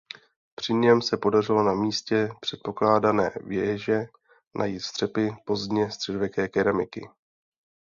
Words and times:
Při 0.55 0.73
něm 0.73 1.01
se 1.01 1.17
podařilo 1.17 1.63
na 1.63 1.73
místě 1.73 2.29
předpokládané 2.41 3.31
věže 3.43 4.05
najít 4.55 4.79
střepy 4.79 5.29
pozdně 5.45 5.91
středověké 5.91 6.47
keramiky. 6.47 7.01